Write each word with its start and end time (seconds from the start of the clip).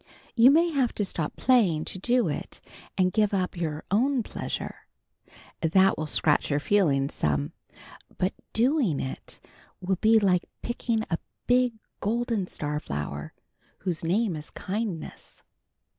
You 0.35 0.49
may 0.49 0.71
have 0.71 0.93
to 0.95 1.05
stop 1.05 1.35
playing 1.35 1.85
to 1.85 1.99
do 1.99 2.27
it, 2.27 2.59
and 2.97 3.13
give 3.13 3.35
up 3.35 3.55
your 3.55 3.83
own 3.91 4.23
pleasure. 4.23 4.87
That 5.61 5.95
will 5.95 6.07
scratch 6.07 6.49
your 6.49 6.59
feelings 6.59 7.13
some, 7.13 7.53
but 8.17 8.33
doing 8.51 8.99
it 8.99 9.39
will 9.79 9.97
be 9.97 10.17
like 10.17 10.49
picking 10.63 11.03
a 11.11 11.19
big 11.45 11.73
golden 11.99 12.47
star 12.47 12.79
flower 12.79 13.33
whose 13.77 14.03
name 14.03 14.35
is 14.35 14.49
kindness. 14.49 15.43